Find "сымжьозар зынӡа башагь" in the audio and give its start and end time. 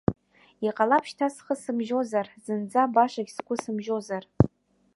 1.61-3.31